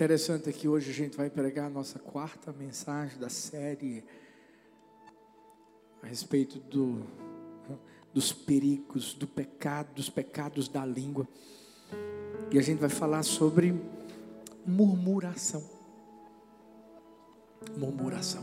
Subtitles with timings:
[0.00, 4.02] Interessante é que hoje a gente vai pregar a nossa quarta mensagem da série
[6.02, 7.02] a respeito do,
[8.10, 11.28] dos perigos, do pecado, dos pecados da língua.
[12.50, 13.78] E a gente vai falar sobre
[14.66, 15.62] murmuração.
[17.76, 18.42] Murmuração.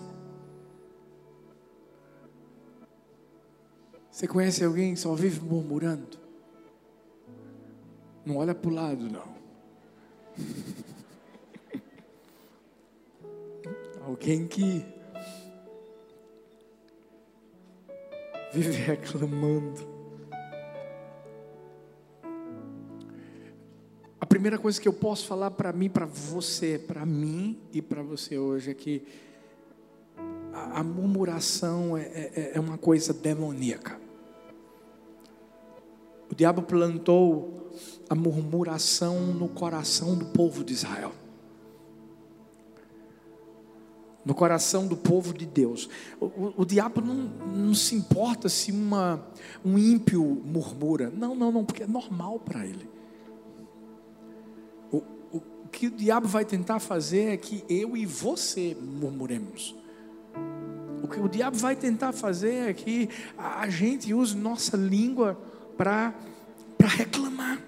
[4.11, 6.19] Você conhece alguém que só vive murmurando?
[8.23, 9.35] Não olha para o lado, não.
[14.07, 14.85] Alguém que
[18.53, 19.85] vive reclamando.
[24.17, 28.01] A primeira coisa que eu posso falar para mim, para você, para mim e para
[28.01, 29.05] você hoje é que
[30.53, 33.99] a, murmuração é, é, é uma coisa demoníaca.
[36.31, 37.73] O diabo plantou
[38.09, 41.11] a murmuração no coração do povo de Israel
[44.27, 45.89] no coração do povo de Deus.
[46.19, 49.25] O, o, o diabo não, não, se importa se uma,
[49.63, 51.09] um ímpio murmura.
[51.09, 52.89] Não, não, não, porque é normal para ele.
[54.91, 54.97] O,
[55.31, 59.73] o, o que o diabo vai tentar fazer é que eu e você murmuremos.
[61.01, 65.39] O que o diabo vai tentar fazer é que a gente use nossa língua
[65.77, 66.13] para
[66.81, 67.66] reclamar.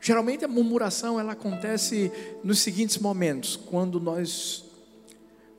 [0.00, 2.12] Geralmente a murmuração ela acontece
[2.44, 4.64] nos seguintes momentos: quando nós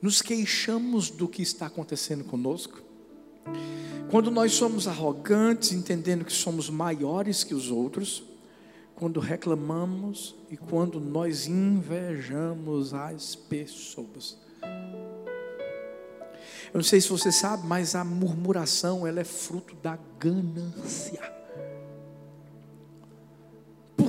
[0.00, 2.82] nos queixamos do que está acontecendo conosco,
[4.10, 8.24] quando nós somos arrogantes, entendendo que somos maiores que os outros,
[8.96, 14.36] quando reclamamos e quando nós invejamos as pessoas.
[16.72, 21.39] Eu não sei se você sabe, mas a murmuração ela é fruto da ganância.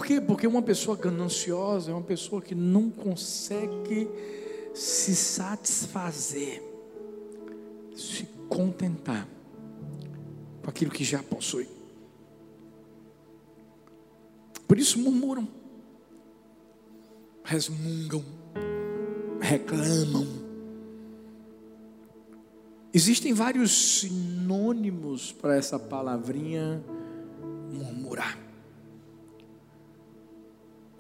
[0.02, 0.20] Por quê?
[0.20, 4.10] Porque uma pessoa gananciosa é uma pessoa que não consegue
[4.74, 6.64] se satisfazer,
[7.96, 9.28] se contentar
[10.64, 11.70] com aquilo que já possui.
[14.68, 15.48] Por isso murmuram,
[17.44, 18.26] resmungam,
[19.40, 20.26] reclamam.
[22.92, 26.84] Existem vários sinônimos para essa palavrinha
[27.72, 28.51] murmurar.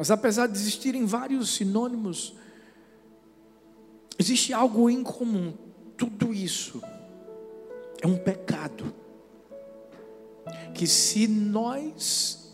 [0.02, 2.34] Mas apesar de existirem vários sinônimos,
[4.18, 5.54] existe algo em comum.
[5.96, 6.82] Tudo isso
[8.02, 8.92] é um pecado.
[10.74, 12.52] Que se nós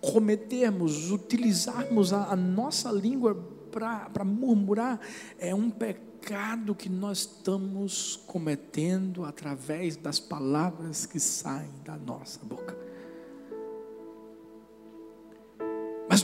[0.00, 3.36] cometermos, utilizarmos a, a nossa língua
[3.70, 4.98] para murmurar,
[5.38, 12.87] é um pecado que nós estamos cometendo através das palavras que saem da nossa boca.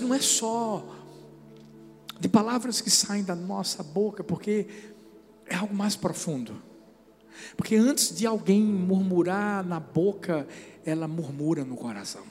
[0.04, 0.84] Não é só
[2.20, 4.66] de palavras que saem da nossa boca, porque
[5.47, 6.62] é algo mais profundo.
[7.56, 10.47] Porque antes de alguém murmurar na boca,
[10.84, 12.22] ela murmura no coração.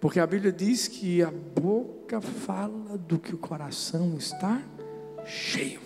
[0.00, 4.62] Porque a Bíblia diz que a boca fala do que o coração está
[5.24, 5.80] cheio.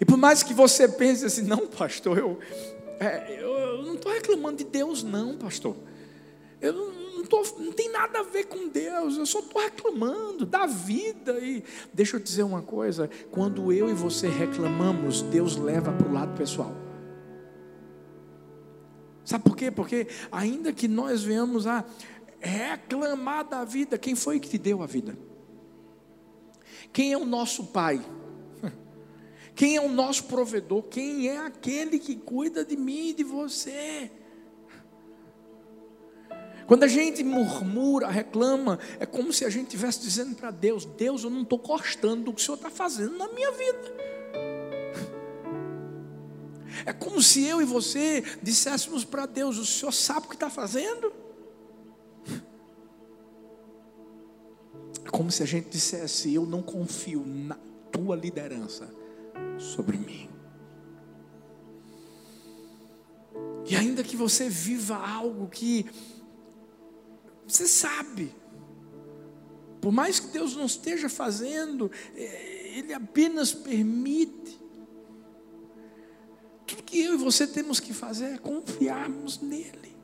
[0.00, 2.38] E por mais que você pense assim, não, pastor, eu,
[2.98, 5.76] é, eu não estou reclamando de Deus, não, pastor.
[6.60, 10.66] Eu não tô, não tem nada a ver com Deus, eu só estou reclamando da
[10.66, 11.38] vida.
[11.38, 16.12] E deixa eu dizer uma coisa: quando eu e você reclamamos, Deus leva para o
[16.12, 16.74] lado pessoal.
[19.24, 19.70] Sabe por quê?
[19.70, 21.84] Porque ainda que nós venhamos a
[22.38, 25.18] reclamar da vida, quem foi que te deu a vida?
[26.92, 28.00] Quem é o nosso pai?
[29.54, 30.84] Quem é o nosso provedor?
[30.84, 34.10] Quem é aquele que cuida de mim e de você?
[36.66, 41.22] Quando a gente murmura, reclama, é como se a gente estivesse dizendo para Deus: Deus,
[41.22, 43.94] eu não estou gostando do que o Senhor está fazendo na minha vida.
[46.84, 50.50] É como se eu e você disséssemos para Deus: O Senhor sabe o que está
[50.50, 51.12] fazendo?
[55.04, 57.56] É como se a gente dissesse: Eu não confio na
[57.92, 58.92] tua liderança
[59.56, 60.28] sobre mim.
[63.68, 65.86] E ainda que você viva algo que
[67.46, 68.34] você sabe.
[69.80, 74.60] Por mais que Deus não esteja fazendo, é, Ele apenas permite.
[76.66, 79.94] Tudo que eu e você temos que fazer é confiarmos nele.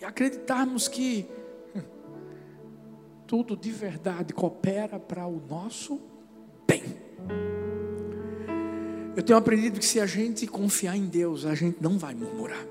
[0.00, 1.26] E acreditarmos que
[3.26, 6.00] tudo de verdade coopera para o nosso
[6.66, 6.82] bem.
[9.16, 12.66] Eu tenho aprendido que se a gente confiar em Deus, a gente não vai murmurar.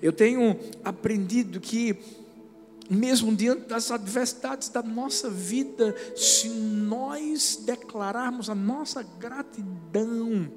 [0.00, 1.96] Eu tenho aprendido que,
[2.88, 10.50] mesmo diante das adversidades da nossa vida, se nós declararmos a nossa gratidão,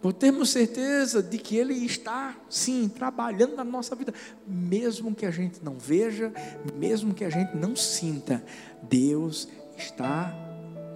[0.00, 4.14] por termos certeza de que Ele está, sim, trabalhando na nossa vida,
[4.46, 6.32] mesmo que a gente não veja,
[6.74, 8.42] mesmo que a gente não sinta,
[8.82, 9.46] Deus
[9.76, 10.34] está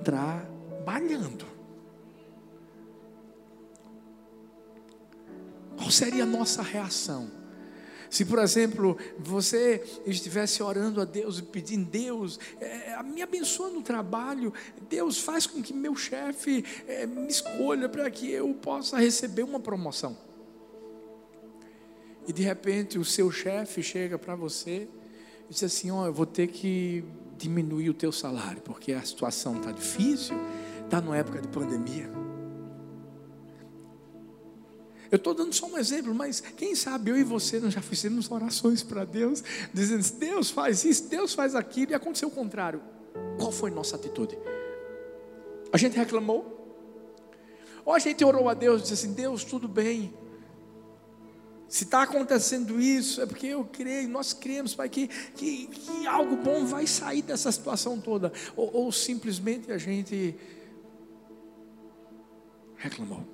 [0.03, 1.54] trabalhando.
[5.76, 7.31] Qual seria a nossa reação?
[8.15, 13.82] Se, por exemplo, você estivesse orando a Deus e pedindo, Deus, é, me abençoa no
[13.82, 14.53] trabalho,
[14.88, 19.59] Deus faz com que meu chefe é, me escolha para que eu possa receber uma
[19.59, 20.17] promoção.
[22.26, 24.88] E de repente o seu chefe chega para você
[25.50, 27.05] e diz assim: Ó, oh, eu vou ter que
[27.37, 30.37] diminuir o teu salário, porque a situação está difícil,
[30.85, 32.24] está numa época de pandemia.
[35.11, 38.31] Eu estou dando só um exemplo, mas quem sabe eu e você nós já fizemos
[38.31, 39.43] orações para Deus,
[39.73, 42.83] dizendo: Deus faz isso, Deus faz aquilo, e aconteceu o contrário.
[43.39, 44.37] Qual foi nossa atitude?
[45.73, 46.55] A gente reclamou?
[47.85, 50.12] Ou a gente orou a Deus e disse assim: Deus, tudo bem.
[51.69, 56.37] Se está acontecendo isso, é porque eu creio, nós cremos, Pai, que, que, que algo
[56.37, 58.33] bom vai sair dessa situação toda.
[58.55, 60.37] Ou, ou simplesmente a gente
[62.77, 63.34] reclamou.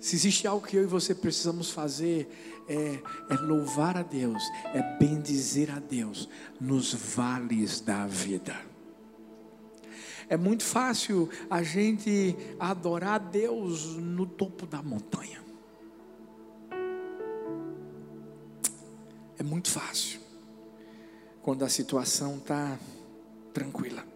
[0.00, 2.26] Se existe algo que eu e você precisamos fazer,
[2.66, 4.42] é, é, louvar a Deus,
[4.72, 6.26] é bendizer a Deus
[6.58, 8.56] nos vales da vida.
[10.26, 15.42] É muito fácil a gente adorar a Deus no topo da montanha.
[19.36, 20.20] É muito fácil.
[21.42, 22.78] Quando a situação está
[23.52, 24.06] tranquila.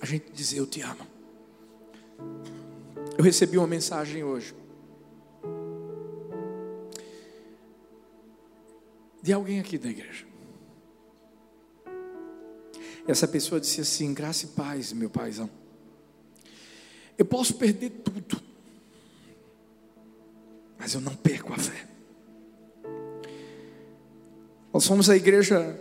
[0.00, 1.17] A gente dizer eu te amo.
[3.16, 4.54] Eu recebi uma mensagem hoje.
[9.22, 10.26] De alguém aqui da igreja.
[13.06, 15.50] Essa pessoa disse assim: graça e paz, meu paizão.
[17.16, 18.40] Eu posso perder tudo,
[20.78, 21.88] mas eu não perco a fé.
[24.72, 25.76] Nós fomos à igreja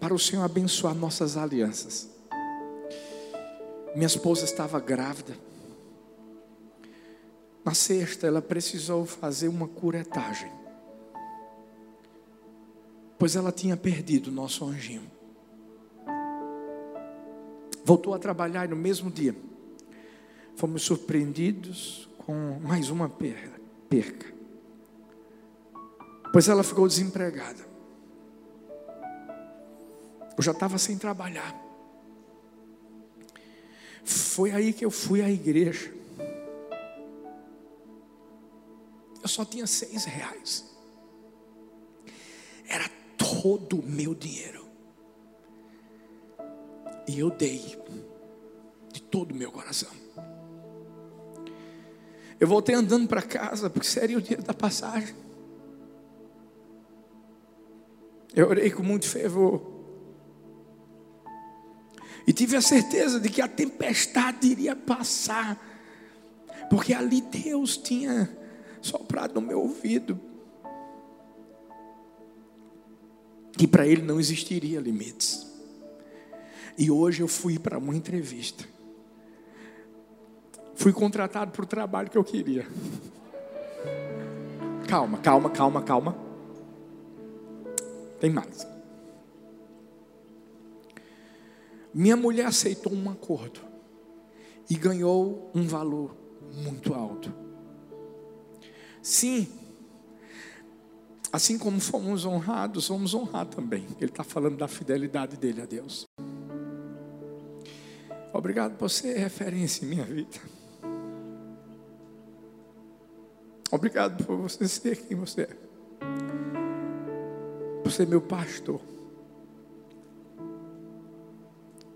[0.00, 2.08] para o Senhor abençoar nossas alianças.
[3.94, 5.49] Minha esposa estava grávida.
[7.64, 10.50] Na sexta, ela precisou fazer uma curetagem,
[13.18, 15.10] pois ela tinha perdido o nosso anjinho.
[17.84, 19.34] Voltou a trabalhar e no mesmo dia
[20.56, 24.32] fomos surpreendidos com mais uma perca,
[26.32, 27.68] pois ela ficou desempregada.
[30.36, 31.54] Eu já estava sem trabalhar.
[34.04, 35.99] Foi aí que eu fui à igreja.
[39.22, 40.64] Eu só tinha seis reais.
[42.66, 44.66] Era todo o meu dinheiro.
[47.06, 47.76] E eu dei
[48.92, 49.90] de todo o meu coração.
[52.38, 55.14] Eu voltei andando para casa, porque seria o dia da passagem.
[58.34, 59.60] Eu orei com muito fervor.
[62.26, 65.60] E tive a certeza de que a tempestade iria passar.
[66.70, 68.39] Porque ali Deus tinha
[68.80, 70.20] soprado no meu ouvido.
[73.52, 75.46] Que para ele não existiria limites.
[76.78, 78.64] E hoje eu fui para uma entrevista.
[80.74, 82.66] Fui contratado para o trabalho que eu queria.
[84.88, 86.16] Calma, calma, calma, calma.
[88.18, 88.66] Tem mais.
[91.92, 93.60] Minha mulher aceitou um acordo
[94.68, 96.16] e ganhou um valor
[96.54, 97.49] muito alto.
[99.02, 99.48] Sim,
[101.32, 103.86] assim como fomos honrados, vamos honrar também.
[104.00, 106.06] Ele está falando da fidelidade dele a Deus.
[108.32, 110.38] Obrigado por ser referência em minha vida.
[113.70, 115.56] Obrigado por você ser quem você é.
[117.82, 118.80] Por ser meu pastor.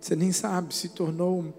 [0.00, 1.52] Você nem sabe, se tornou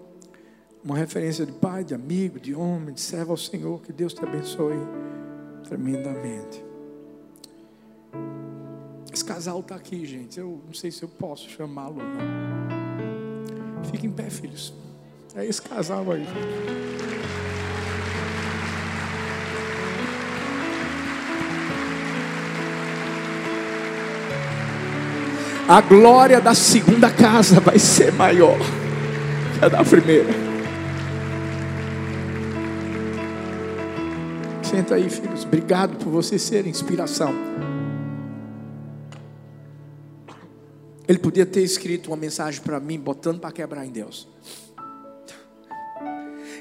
[0.82, 3.82] uma referência de pai, de amigo, de homem, de servo ao Senhor.
[3.82, 4.76] Que Deus te abençoe
[5.66, 6.64] tremendamente.
[9.12, 10.38] Esse casal está aqui, gente.
[10.38, 13.84] Eu não sei se eu posso chamá-lo ou não.
[13.84, 14.72] Fique em pé, filhos.
[15.34, 16.26] É esse casal aí.
[25.68, 28.58] A glória da segunda casa vai ser maior.
[29.60, 30.45] dar a primeira.
[34.76, 35.42] Senta aí, filhos.
[35.42, 37.32] Obrigado por vocês serem inspiração.
[41.08, 44.28] Ele podia ter escrito uma mensagem para mim, botando para quebrar em Deus.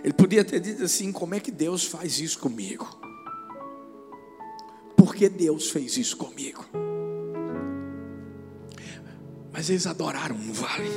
[0.02, 2.88] Ele podia ter dito assim: como é que Deus faz isso comigo?
[4.96, 6.66] Por que Deus fez isso comigo?
[9.52, 10.90] Mas eles adoraram no vale.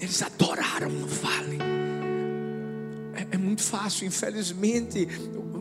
[0.00, 1.69] Eles adoraram no vale.
[3.30, 5.06] É, muito fácil, infelizmente,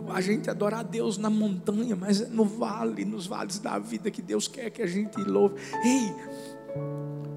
[0.10, 4.10] a gente adorar a Deus na montanha, mas é no vale, nos vales da vida
[4.10, 5.56] que Deus quer que a gente louve.
[5.84, 6.14] Ei,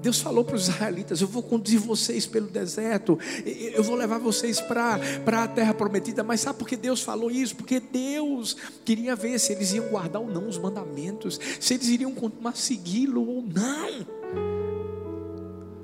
[0.01, 4.59] Deus falou para os israelitas: Eu vou conduzir vocês pelo deserto, eu vou levar vocês
[4.59, 6.23] para a terra prometida.
[6.23, 7.55] Mas sabe por que Deus falou isso?
[7.55, 12.13] Porque Deus queria ver se eles iam guardar ou não os mandamentos, se eles iriam
[12.13, 14.52] continuar segui-lo ou não.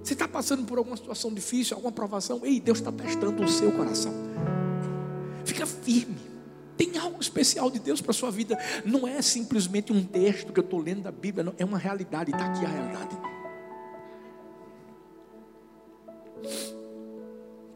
[0.03, 2.41] Você está passando por alguma situação difícil, alguma provação?
[2.43, 4.13] Ei, Deus está testando o seu coração.
[5.45, 6.17] Fica firme.
[6.77, 8.57] Tem algo especial de Deus para a sua vida.
[8.85, 11.53] Não é simplesmente um texto que eu estou lendo da Bíblia, não.
[11.57, 12.31] é uma realidade.
[12.31, 13.17] Está aqui a realidade.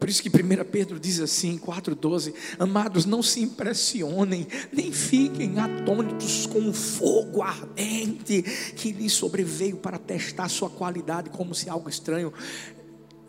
[0.04, 6.44] Por isso que 1 Pedro diz assim, 4,12: Amados, não se impressionem, nem fiquem atônitos
[6.44, 8.42] com o fogo ardente
[8.76, 12.34] que lhes sobreveio para testar sua qualidade, como se algo estranho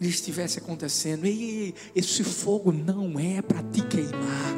[0.01, 1.24] lhe estivesse acontecendo.
[1.24, 4.58] Ei, esse fogo não é para te queimar,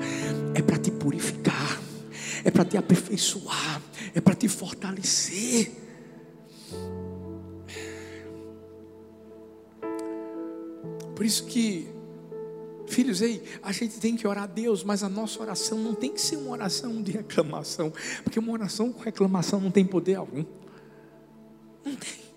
[0.56, 1.80] é para te purificar,
[2.44, 3.80] é para te aperfeiçoar,
[4.16, 5.72] é para te fortalecer.
[11.16, 11.96] Por isso que
[12.88, 16.12] Filhos, ei, a gente tem que orar a Deus, mas a nossa oração não tem
[16.12, 17.92] que ser uma oração de reclamação,
[18.24, 20.46] porque uma oração com reclamação não tem poder algum.
[21.86, 22.28] Não tem.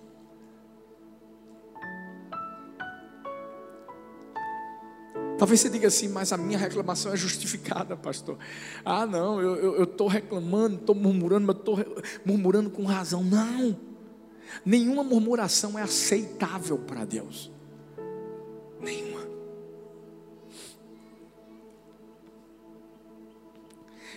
[5.39, 8.37] Talvez você diga assim, mas a minha reclamação é justificada, pastor.
[8.85, 11.79] Ah, não, eu estou reclamando, estou murmurando, mas estou
[12.27, 13.25] murmurando com razão.
[13.25, 13.75] Não,
[14.67, 17.51] nenhuma murmuração é aceitável para Deus.
[18.83, 19.20] Nenhuma.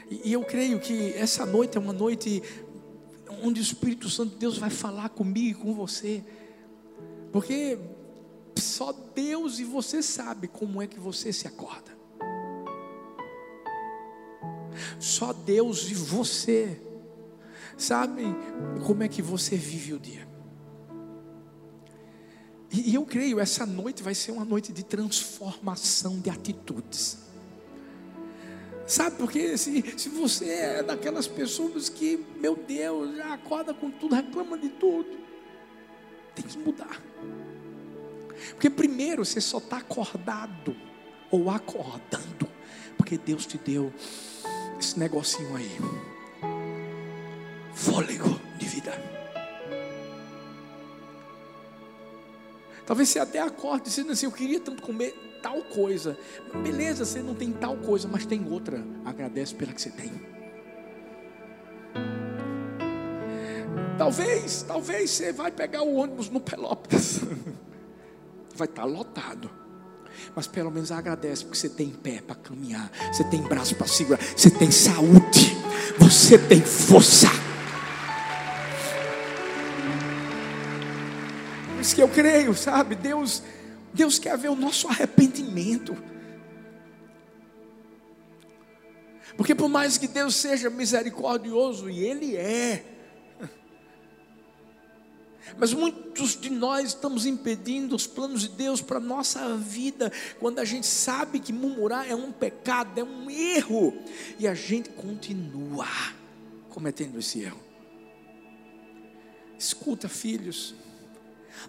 [0.09, 2.41] E, eu creio que essa noite é uma noite
[3.41, 6.23] onde o Espírito Santo de Deus vai falar comigo e com você.
[7.31, 7.79] Porque
[8.57, 11.91] só Deus e você sabe como é que você se acorda.
[14.99, 16.81] Só Deus e você
[17.77, 18.35] sabem
[18.85, 20.27] como é que você vive o dia.
[22.71, 27.19] E, eu creio essa noite vai ser uma noite de transformação de atitudes.
[28.85, 34.15] Sabe porque se, se você é daquelas pessoas que, meu Deus, já acorda com tudo,
[34.15, 35.17] reclama de tudo,
[36.35, 37.01] tem que mudar.
[38.51, 40.75] Porque primeiro você só está acordado
[41.31, 42.49] ou acordando,
[42.97, 43.91] porque Deus te deu
[44.77, 45.71] esse negocinho aí
[47.73, 49.22] fôlego de vida.
[52.85, 56.17] Talvez você até acorde dizendo assim: Eu queria tanto comer tal coisa.
[56.61, 58.83] Beleza, você não tem tal coisa, mas tem outra.
[59.05, 60.11] Agradece pela que você tem.
[63.97, 67.21] Talvez, talvez você vai pegar o ônibus no Pelotas.
[68.55, 69.49] Vai estar lotado.
[70.35, 74.19] Mas pelo menos agradece porque você tem pé para caminhar, você tem braço para segurar,
[74.21, 75.57] você tem saúde,
[75.97, 77.42] você tem força.
[81.83, 82.95] Isso que eu creio, sabe?
[82.95, 83.43] Deus
[83.93, 86.01] Deus quer ver o nosso arrependimento.
[89.35, 92.85] Porque por mais que Deus seja misericordioso, e Ele é,
[95.57, 100.09] mas muitos de nós estamos impedindo os planos de Deus para a nossa vida,
[100.39, 103.93] quando a gente sabe que murmurar é um pecado, é um erro,
[104.39, 105.87] e a gente continua
[106.69, 107.59] cometendo esse erro.
[109.59, 110.75] Escuta, filhos,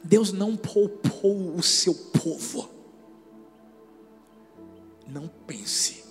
[0.02, 2.68] Deus não poupou o seu povo.
[5.06, 6.04] Não pense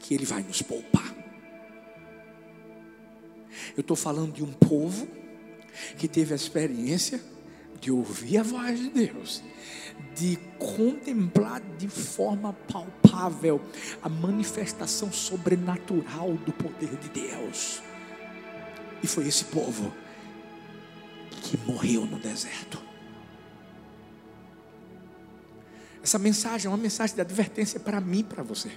[0.00, 1.14] que Ele vai nos poupar.
[3.76, 5.06] Eu estou falando de um povo
[5.96, 7.20] que teve a experiência
[7.80, 9.42] de ouvir a voz de Deus,
[10.16, 13.60] de contemplar de forma palpável
[14.02, 17.80] a manifestação sobrenatural do poder de Deus.
[19.02, 19.92] E foi esse povo
[21.38, 22.88] que morreu no deserto.
[26.02, 28.70] Essa mensagem é uma mensagem de advertência para mim e para você.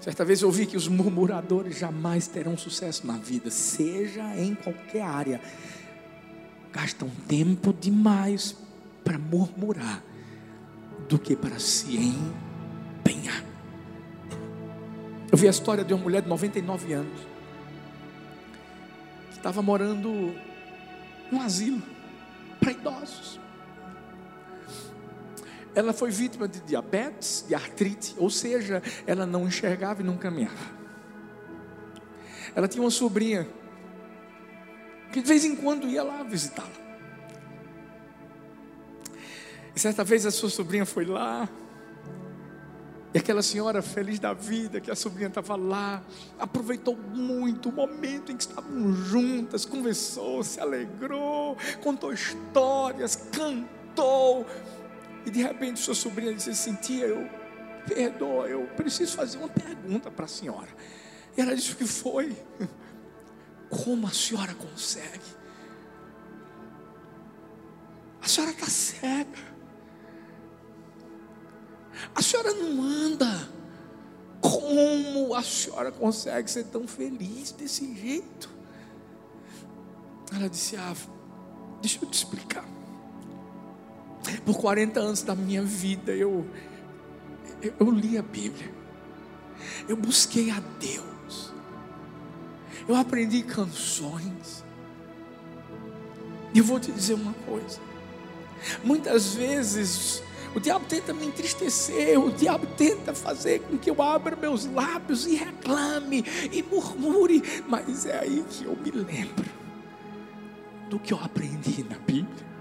[0.00, 5.02] Certa vez eu ouvi que os murmuradores jamais terão sucesso na vida, seja em qualquer
[5.02, 5.40] área.
[6.72, 8.56] gastam tempo demais
[9.04, 10.02] para murmurar
[11.08, 13.44] do que para se empenhar.
[15.30, 17.31] Eu vi a história de uma mulher de 99 anos
[19.42, 20.32] estava morando
[21.28, 21.82] num asilo
[22.60, 23.40] para idosos.
[25.74, 30.80] Ela foi vítima de diabetes, de artrite, ou seja, ela não enxergava e não caminhava.
[32.54, 33.48] Ela tinha uma sobrinha
[35.10, 36.70] que de vez em quando ia lá visitá-la.
[39.74, 41.48] E certa vez a sua sobrinha foi lá,
[43.14, 46.02] e aquela senhora feliz da vida, que a sobrinha estava lá,
[46.38, 54.46] aproveitou muito o momento em que estavam juntas, conversou, se alegrou, contou histórias, cantou.
[55.26, 57.28] E de repente sua sobrinha disse assim: Tia, eu
[57.86, 60.70] perdoa, eu preciso fazer uma pergunta para a senhora.
[61.36, 62.34] E ela disse: O que foi?
[63.68, 65.42] Como a senhora consegue?
[68.22, 69.51] A senhora está cega.
[72.14, 73.48] A senhora não anda.
[74.40, 78.50] Como a senhora consegue ser tão feliz desse jeito?
[80.34, 80.94] Ela disse: Ah,
[81.80, 82.64] deixa eu te explicar.
[84.44, 86.46] Por 40 anos da minha vida eu,
[87.60, 88.72] eu, eu li a Bíblia.
[89.88, 91.52] Eu busquei a Deus.
[92.88, 94.64] Eu aprendi canções.
[96.54, 97.80] E eu vou te dizer uma coisa.
[98.84, 100.22] Muitas vezes
[100.54, 105.26] o diabo tenta me entristecer, o diabo tenta fazer com que eu abra meus lábios
[105.26, 109.50] e reclame e murmure, mas é aí que eu me lembro
[110.90, 112.52] do que eu aprendi na Bíblia.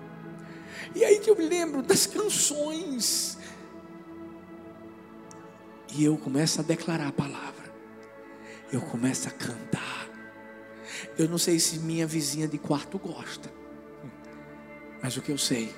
[0.96, 3.38] E é aí que eu me lembro das canções.
[5.94, 7.72] E eu começo a declarar a palavra.
[8.72, 10.08] Eu começo a cantar.
[11.18, 13.52] Eu não sei se minha vizinha de quarto gosta,
[15.04, 15.74] mas o que eu sei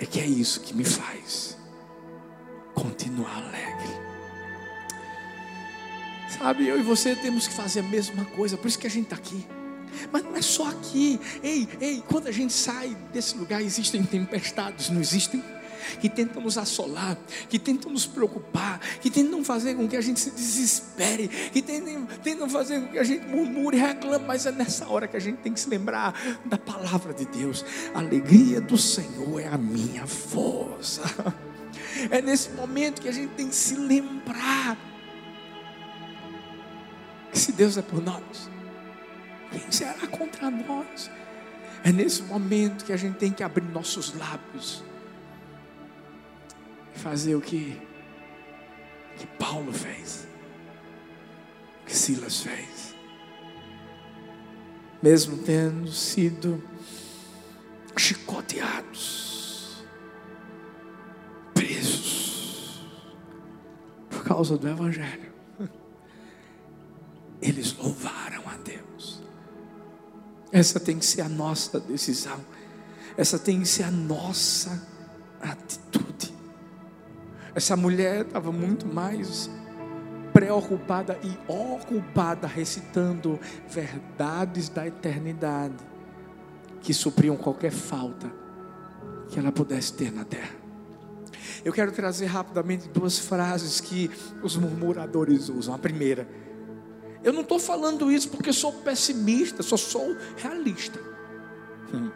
[0.00, 1.56] é que é isso que me faz
[2.74, 4.00] continuar alegre.
[6.38, 9.04] Sabe, eu e você temos que fazer a mesma coisa, por isso que a gente
[9.04, 9.46] está aqui.
[10.10, 11.20] Mas não é só aqui.
[11.42, 15.44] Ei, ei, quando a gente sai desse lugar, existem tempestades, não existem?
[16.00, 17.16] Que tentam nos assolar,
[17.48, 22.06] que tentam nos preocupar, que tentam fazer com que a gente se desespere, que tentam,
[22.22, 25.20] tentam fazer com que a gente murmure e reclame, mas é nessa hora que a
[25.20, 26.14] gente tem que se lembrar
[26.44, 27.64] da palavra de Deus.
[27.94, 31.02] A alegria do Senhor é a minha força.
[32.10, 34.76] É nesse momento que a gente tem que se lembrar
[37.30, 38.50] que se Deus é por nós,
[39.50, 41.10] quem será contra nós?
[41.84, 44.82] É nesse momento que a gente tem que abrir nossos lábios
[47.00, 47.80] fazer o que,
[49.16, 50.28] que Paulo fez,
[51.82, 52.94] o que Silas fez,
[55.02, 56.62] mesmo tendo sido
[57.96, 59.82] chicoteados,
[61.54, 62.86] presos,
[64.10, 65.32] por causa do Evangelho,
[67.40, 69.22] eles louvaram a Deus.
[70.52, 72.44] Essa tem que ser a nossa decisão,
[73.16, 74.86] essa tem que ser a nossa
[75.40, 75.89] atitude.
[77.60, 79.50] Essa mulher estava muito mais
[80.32, 85.76] preocupada e ocupada recitando verdades da eternidade
[86.80, 88.32] que supriam qualquer falta
[89.28, 90.54] que ela pudesse ter na terra.
[91.62, 94.10] Eu quero trazer rapidamente duas frases que
[94.42, 95.74] os murmuradores usam.
[95.74, 96.26] A primeira,
[97.22, 100.98] eu não estou falando isso porque sou pessimista, só sou realista.
[101.92, 102.10] Hum.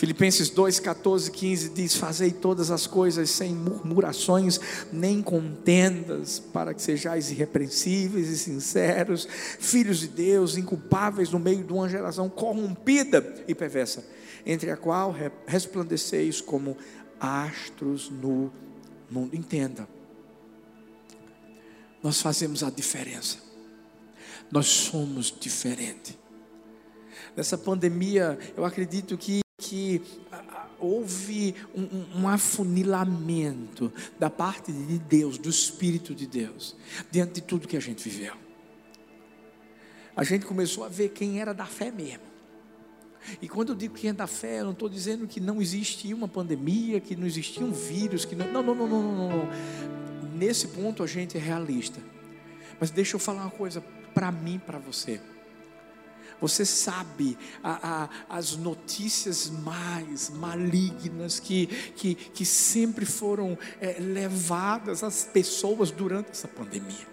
[0.00, 4.58] Filipenses 2, 14, 15 diz: Fazei todas as coisas sem murmurações
[4.90, 11.70] nem contendas, para que sejais irrepreensíveis e sinceros, filhos de Deus, inculpáveis no meio de
[11.70, 14.02] uma geração corrompida e perversa,
[14.46, 15.14] entre a qual
[15.46, 16.78] resplandeceis como
[17.20, 18.50] astros no
[19.10, 19.36] mundo.
[19.36, 19.86] Entenda,
[22.02, 23.36] nós fazemos a diferença,
[24.50, 26.18] nós somos diferentes.
[27.36, 30.00] Nessa pandemia, eu acredito que que
[30.78, 36.74] houve um, um, afunilamento da parte de Deus, do Espírito de Deus,
[37.10, 38.34] diante de tudo que a gente viveu.
[40.16, 42.30] A gente começou a ver quem era da fé mesmo.
[43.40, 46.16] E quando eu digo quem é da fé, eu não estou dizendo que não existia
[46.16, 48.50] uma pandemia, que não existia um vírus, que não.
[48.50, 49.48] Não, não, não, não, não, não.
[50.34, 52.00] Nesse ponto a gente é realista.
[52.80, 53.82] Mas deixa eu falar uma coisa
[54.14, 55.20] para mim, para você.
[56.40, 65.04] Você sabe a, a, as notícias mais malignas que, que, que sempre foram é, levadas
[65.04, 67.10] às pessoas durante essa pandemia.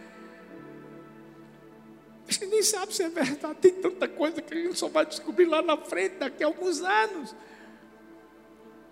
[2.27, 3.55] A gente nem sabe se é verdade.
[3.61, 6.81] Tem tanta coisa que a gente só vai descobrir lá na frente, daqui a alguns
[6.81, 7.35] anos.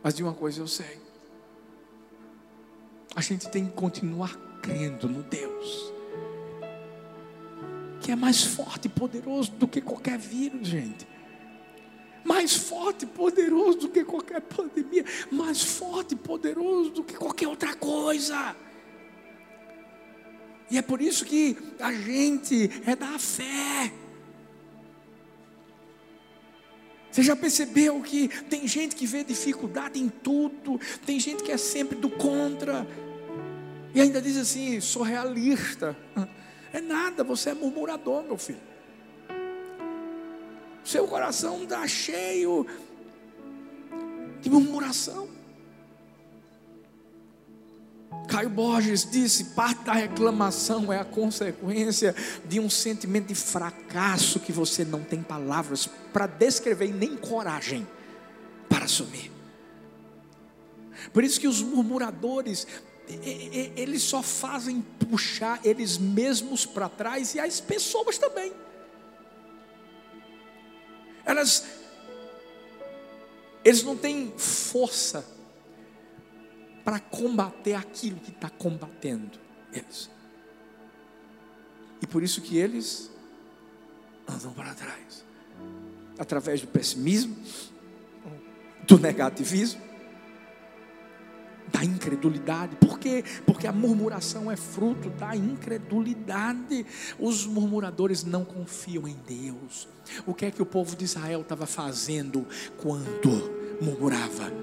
[0.02, 1.00] Mas de uma coisa eu sei:
[3.16, 5.92] a gente tem que continuar crendo no Deus,
[8.06, 11.08] que é mais forte e poderoso do que qualquer vírus, gente
[12.24, 17.48] mais forte e poderoso do que qualquer pandemia, mais forte e poderoso do que qualquer
[17.48, 18.56] outra coisa.
[20.72, 23.94] E é por isso que a gente é da fé.
[27.12, 31.58] Você já percebeu que tem gente que vê dificuldade em tudo, tem gente que é
[31.58, 32.88] sempre do contra,
[33.94, 35.96] e ainda diz assim: sou realista.
[36.76, 38.60] É nada, você é murmurador, meu filho.
[40.84, 42.68] Seu coração está cheio
[44.42, 45.30] de murmuração.
[48.28, 54.52] Caio Borges disse: parte da reclamação é a consequência de um sentimento de fracasso que
[54.52, 57.88] você não tem palavras para descrever e nem coragem
[58.68, 59.32] para assumir.
[61.14, 62.68] Por isso que os murmuradores,
[63.08, 68.54] eles só fazem puxar eles mesmos para trás e as pessoas também.
[71.24, 71.66] Elas,
[73.64, 75.26] eles não têm força
[76.84, 79.40] para combater aquilo que está combatendo
[79.74, 80.10] eles.
[82.02, 83.10] E por isso que eles
[84.28, 85.26] andam para trás
[86.18, 87.36] através do pessimismo,
[88.88, 89.82] do negativismo,
[91.76, 92.78] da incredulidade.
[92.78, 93.22] Por quê?
[93.46, 96.86] Porque a murmuração é fruto da incredulidade.
[97.20, 99.90] Os murmuradores não confiam em Deus.
[100.26, 104.54] O que é que o povo de Israel estava fazendo quando murmurava?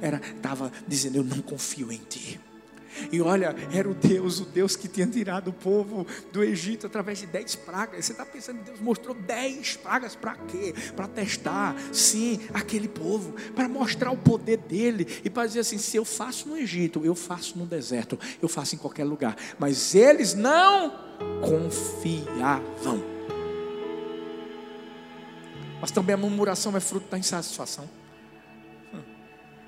[0.00, 2.38] Era estava dizendo eu não confio em ti.
[3.10, 7.18] E olha, era o Deus, o Deus que tinha tirado o povo do Egito através
[7.18, 8.04] de dez pragas.
[8.04, 10.74] Você está pensando, Deus mostrou dez pragas para quê?
[10.94, 15.96] Para testar, sim, aquele povo, para mostrar o poder dele e para dizer assim: se
[15.96, 19.36] eu faço no Egito, eu faço no deserto, eu faço em qualquer lugar.
[19.58, 20.92] Mas eles não
[21.40, 23.02] confiavam.
[25.80, 27.88] Mas também a murmuração é fruto da insatisfação.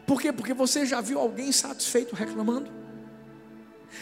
[0.06, 0.32] Por quê?
[0.32, 2.81] Porque você já viu alguém satisfeito reclamando?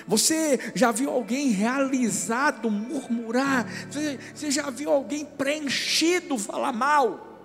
[0.07, 3.66] Você já viu alguém realizado murmurar?
[3.90, 7.38] Você, já viu alguém preenchido falar mal?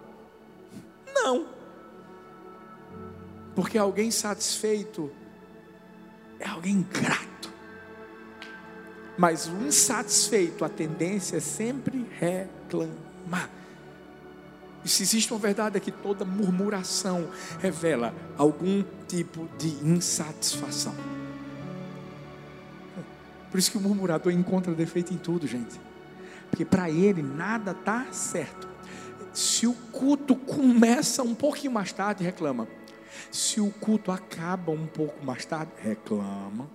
[1.13, 1.47] Não.
[3.55, 5.11] Porque alguém satisfeito
[6.39, 7.53] é alguém grato.
[9.17, 13.49] Mas o insatisfeito, a tendência é sempre reclamar.
[14.83, 17.27] E se existe uma verdade é que toda murmuração
[17.59, 20.93] revela algum tipo de insatisfação.
[23.49, 25.79] Por isso que o murmurador encontra defeito em tudo, gente.
[26.49, 28.67] Porque para ele nada está certo.
[29.33, 32.67] Se o culto começa um pouquinho mais tarde, reclama.
[33.31, 36.69] Se o culto acaba um pouco mais tarde, reclama.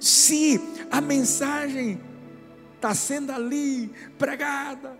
[0.00, 2.00] Se a mensagem
[2.76, 4.98] está sendo ali pregada,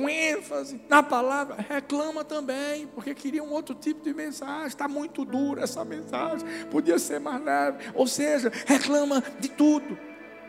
[0.00, 4.68] com ênfase na palavra, reclama também, porque queria um outro tipo de mensagem.
[4.68, 7.90] Está muito dura essa mensagem, podia ser mais leve.
[7.94, 9.98] Ou seja, reclama de tudo: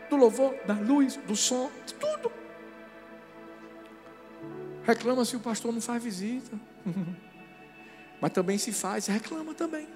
[0.08, 2.32] do louvor, da luz, do som, de tudo.
[4.84, 6.58] Reclama se o pastor não faz visita.
[8.20, 9.86] Mas também se faz, reclama também.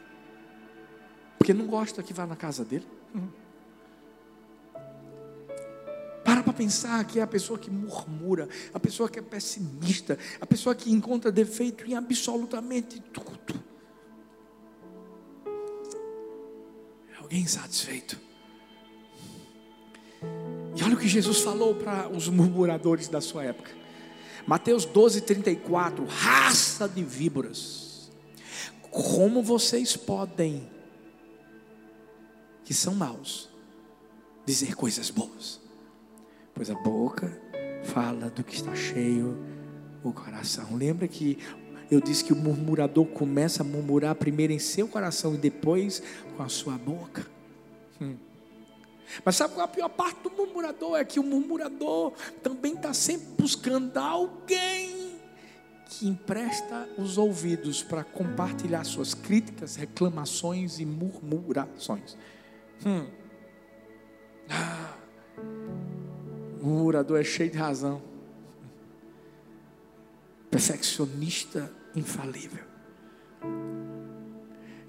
[1.38, 2.86] Porque não gosta que vá na casa dele.
[6.46, 10.76] Para pensar que é a pessoa que murmura, a pessoa que é pessimista, a pessoa
[10.76, 13.60] que encontra defeito em absolutamente tudo.
[17.12, 18.16] É alguém insatisfeito.
[20.76, 23.72] E olha o que Jesus falou para os murmuradores da sua época.
[24.46, 26.04] Mateus 12, 34.
[26.04, 28.08] Raça de víboras.
[28.88, 30.70] Como vocês podem,
[32.64, 33.48] que são maus,
[34.46, 35.65] dizer coisas boas?
[36.56, 37.30] Pois a boca
[37.84, 39.36] fala do que está cheio
[40.02, 40.74] o coração.
[40.74, 41.38] Lembra que
[41.90, 46.02] eu disse que o murmurador começa a murmurar primeiro em seu coração e depois
[46.34, 47.26] com a sua boca.
[48.00, 48.16] Hum.
[49.24, 50.96] Mas sabe qual é a pior parte do murmurador?
[50.98, 55.20] É que o murmurador também está sempre buscando alguém
[55.88, 62.16] que empresta os ouvidos para compartilhar suas críticas, reclamações e murmurações.
[62.84, 63.06] Hum.
[64.48, 65.05] Ah.
[66.66, 68.00] Murmurador é cheio de razão.
[70.50, 72.64] Perfeccionista infalível.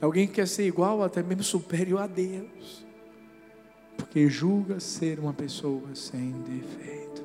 [0.02, 2.84] É alguém que quer ser igual, até mesmo superior a Deus.
[3.96, 7.24] Porque julga ser uma pessoa sem defeito.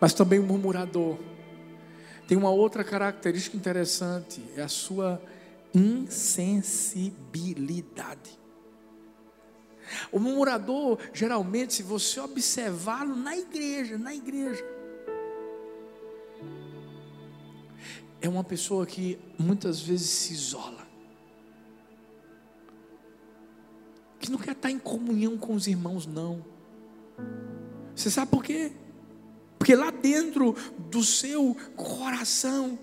[0.00, 1.18] Mas também o murmurador
[2.26, 5.20] tem uma outra característica interessante, é a sua
[5.74, 8.39] insensibilidade.
[10.10, 14.64] O murmurador, geralmente, se você observá-lo na igreja, na igreja,
[18.20, 20.86] é uma pessoa que muitas vezes se isola,
[24.18, 26.44] que não quer estar em comunhão com os irmãos, não.
[27.94, 28.72] Você sabe por quê?
[29.58, 30.54] Porque lá dentro
[30.90, 32.78] do seu coração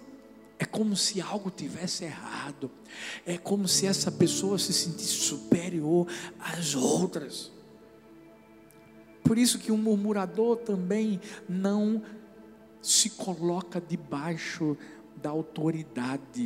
[0.59, 2.71] é como se algo tivesse errado.
[3.25, 6.07] É como se essa pessoa se sentisse superior
[6.39, 7.51] às outras.
[9.23, 12.01] Por isso que um murmurador também não
[12.81, 14.77] se coloca debaixo
[15.21, 16.45] da autoridade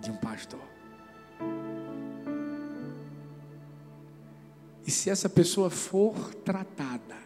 [0.00, 0.60] de um pastor.
[4.86, 7.16] E se essa pessoa for tratada,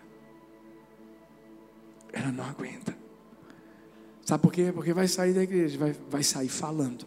[2.13, 3.02] ela não aguenta.
[4.25, 4.71] Sabe por quê?
[4.73, 7.07] Porque vai sair da igreja, vai, vai sair falando.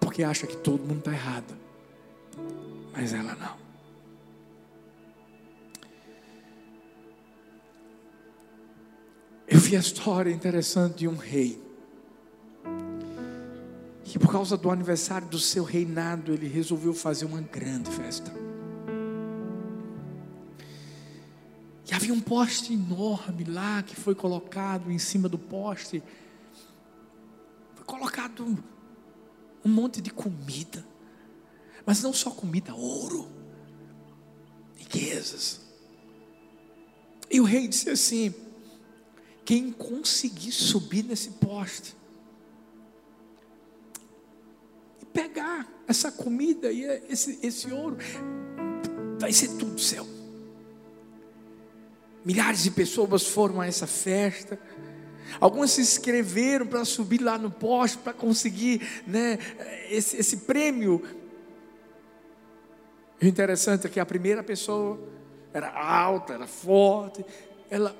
[0.00, 1.54] Porque acha que todo mundo está errado.
[2.92, 3.56] Mas ela não.
[9.46, 11.62] Eu vi a história interessante de um rei.
[14.04, 18.47] Que por causa do aniversário do seu reinado, ele resolveu fazer uma grande festa.
[21.90, 26.02] E havia um poste enorme lá que foi colocado em cima do poste.
[27.74, 28.44] Foi colocado
[29.64, 30.84] um, monte de comida.
[31.86, 33.26] Mas não só comida, ouro,
[34.76, 35.62] riquezas.
[37.30, 38.34] E o rei disse assim:
[39.42, 41.96] quem conseguir subir nesse poste
[45.00, 47.96] e pegar essa comida e esse, esse ouro,
[49.18, 50.17] vai ser tudo céu.
[52.28, 54.60] Milhares de pessoas foram a essa festa.
[55.40, 59.38] Algumas se inscreveram para subir lá no poste para conseguir né,
[59.88, 61.02] esse, esse prêmio.
[63.18, 65.00] O interessante é que a primeira pessoa
[65.54, 67.24] era alta, era forte,
[67.70, 67.96] ela,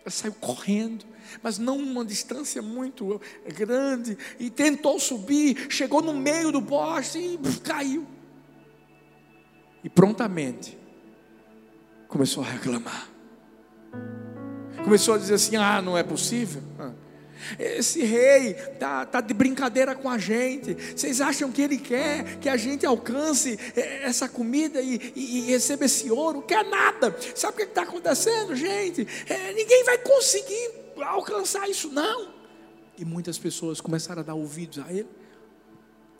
[0.00, 1.04] ela saiu correndo,
[1.42, 3.20] mas não uma distância muito
[3.54, 8.06] grande, e tentou subir, chegou no meio do poste e caiu.
[9.84, 10.78] E prontamente
[12.08, 13.15] começou a reclamar.
[14.86, 16.62] Começou a dizer assim: ah, não é possível.
[16.78, 16.92] Ah.
[17.58, 20.74] Esse rei está tá de brincadeira com a gente.
[20.74, 25.40] Vocês acham que ele quer que a gente alcance é, essa comida e, e, e
[25.46, 26.40] receba esse ouro?
[26.40, 27.16] Quer nada.
[27.34, 29.08] Sabe o que está acontecendo, gente?
[29.28, 30.70] É, ninguém vai conseguir
[31.04, 32.32] alcançar isso, não.
[32.96, 35.08] E muitas pessoas começaram a dar ouvidos a ele.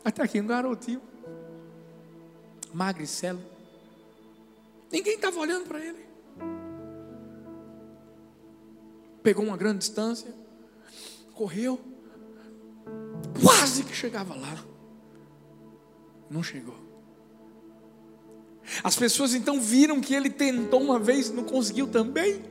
[0.03, 1.01] Até aqui um garotinho,
[2.73, 3.41] magricelo.
[4.91, 6.06] Ninguém estava olhando para ele.
[9.27, 10.33] Pegou uma grande distância,
[11.33, 11.77] correu,
[13.43, 14.57] quase que chegava lá.
[16.29, 16.75] Não chegou.
[18.81, 22.41] As pessoas então viram que ele tentou uma vez não conseguiu também.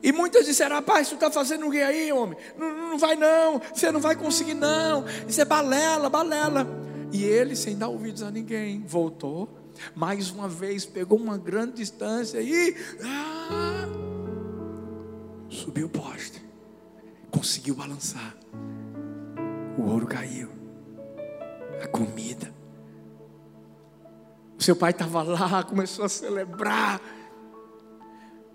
[0.00, 2.38] E muitas disseram: Rapaz, tu está fazendo o que aí, homem?
[2.56, 5.04] Não, não vai não, você não vai conseguir não.
[5.26, 6.64] Isso é balela, balela.
[7.10, 9.48] E ele, sem dar ouvidos a ninguém, voltou.
[9.96, 12.76] Mais uma vez, pegou uma grande distância e.
[13.02, 14.11] Ah,
[15.62, 16.44] Subiu o poste.
[17.30, 18.34] Conseguiu balançar.
[19.78, 20.48] O ouro caiu.
[21.80, 22.52] A comida.
[24.58, 27.00] O seu pai estava lá, começou a celebrar.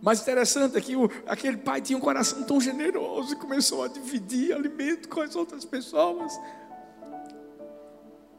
[0.01, 3.87] Mas interessante é que o, aquele pai tinha um coração tão generoso e começou a
[3.87, 6.33] dividir alimento com as outras pessoas.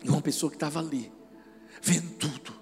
[0.04, 1.10] E uma pessoa que estava ali,
[1.80, 2.52] vendo tudo,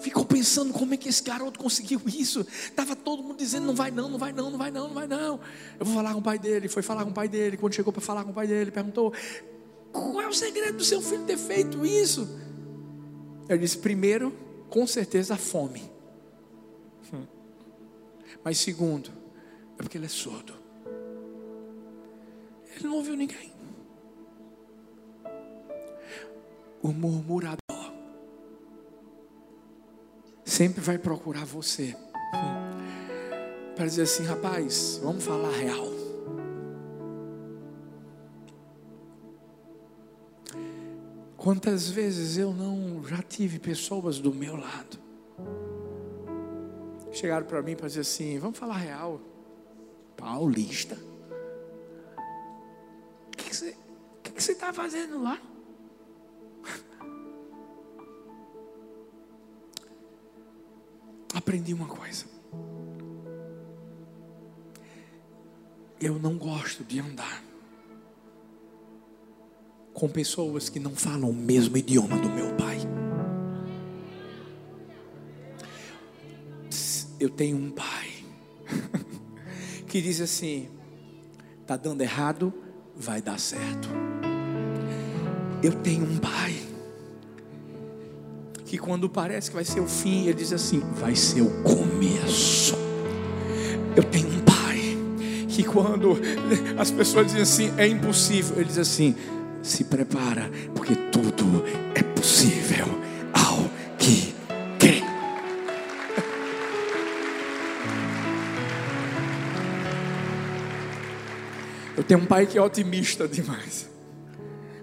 [0.00, 2.40] ficou pensando como é que esse garoto conseguiu isso.
[2.40, 5.06] Estava todo mundo dizendo: não vai não, não vai não, não vai não, não vai
[5.06, 5.40] não.
[5.78, 6.68] Eu vou falar com o pai dele.
[6.68, 7.56] Foi falar com o pai dele.
[7.56, 9.12] Quando chegou para falar com o pai dele, perguntou:
[9.92, 12.28] qual é o segredo do seu filho ter feito isso?
[13.48, 14.32] Ele disse: primeiro,
[14.68, 15.90] com certeza, a fome.
[17.12, 17.26] Hum.
[18.44, 19.10] Mas segundo,
[19.78, 20.54] é porque ele é surdo.
[22.74, 23.52] Ele não ouviu ninguém.
[26.82, 27.69] O murmurador
[30.60, 31.96] sempre vai procurar você
[33.74, 35.86] para dizer assim, rapaz, vamos falar real.
[41.34, 44.98] Quantas vezes eu não já tive pessoas do meu lado
[47.10, 49.18] chegaram para mim para dizer assim, vamos falar real,
[50.14, 50.98] paulista.
[53.28, 55.40] O que, que você está fazendo lá?
[61.50, 62.26] Aprendi uma coisa.
[66.00, 67.42] Eu não gosto de andar
[69.92, 72.78] com pessoas que não falam o mesmo idioma do meu pai.
[77.18, 78.10] Eu tenho um pai
[79.88, 80.68] que diz assim:
[81.66, 82.54] tá dando errado,
[82.94, 83.88] vai dar certo.
[85.64, 86.59] Eu tenho um pai
[88.70, 92.76] que quando parece que vai ser o fim, ele diz assim: vai ser o começo.
[93.96, 94.96] Eu tenho um pai
[95.48, 96.16] que quando
[96.78, 99.16] as pessoas dizem assim, é impossível, ele diz assim:
[99.60, 101.64] se prepara, porque tudo
[101.96, 102.86] é possível
[103.32, 104.32] ao que
[104.78, 105.02] crê.
[111.96, 113.90] Eu tenho um pai que é otimista demais.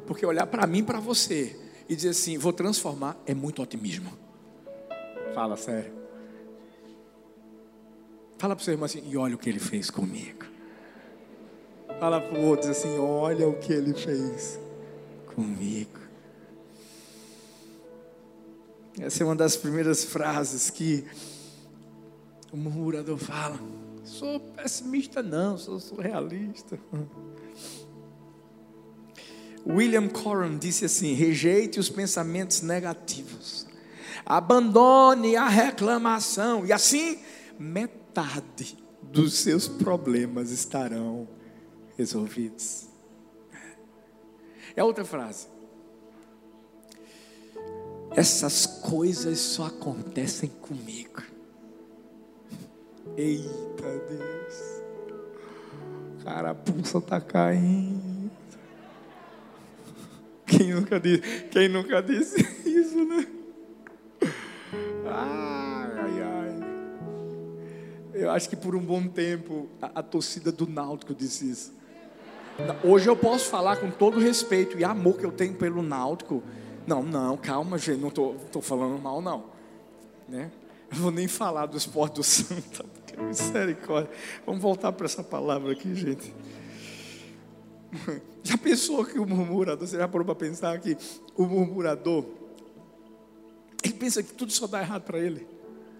[0.06, 1.56] Porque olhar para mim, para você,
[1.88, 4.12] e dizer assim, vou transformar, é muito otimismo.
[5.34, 5.93] Fala sério.
[8.38, 10.45] Fala para o seu irmão assim, e olha o que ele fez comigo.
[12.00, 14.60] Fala para o outro assim, olha o que ele fez
[15.34, 16.00] comigo.
[19.00, 21.06] Essa é uma das primeiras frases que
[22.52, 23.60] o murmurador fala.
[24.04, 26.80] Sou pessimista, não, sou, sou realista.
[29.68, 33.68] William Coram disse assim: rejeite os pensamentos negativos,
[34.26, 37.20] abandone a reclamação, e assim
[37.60, 41.28] metade dos seus problemas estarão
[41.98, 42.88] resolvidos.
[44.76, 45.48] É outra frase.
[48.16, 51.22] Essas coisas só acontecem comigo.
[53.18, 54.84] Eita Deus.
[56.24, 58.17] Cara, a pulsa tá caindo.
[60.48, 63.28] Quem nunca disse, quem nunca disse isso, né?
[65.06, 66.68] Ai, ai, ai.
[68.14, 71.74] Eu acho que por um bom tempo a, a torcida do Náutico disse isso.
[72.84, 76.42] Hoje eu posso falar com todo respeito e amor que eu tenho pelo Náutico.
[76.88, 79.46] Não, não, calma, gente, não estou falando mal, não.
[80.28, 80.50] Né?
[80.90, 82.86] Eu vou nem falar do esporte do Santa,
[83.28, 84.10] misericórdia.
[84.46, 86.34] Vamos voltar para essa palavra aqui, gente.
[88.43, 90.97] Já pensou que o murmurador, você já parou para pensar que
[91.36, 92.23] o murmurador,
[93.84, 95.45] ele pensa que tudo só dá errado para ele.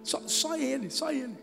[0.02, 1.36] Só, só ele, só ele.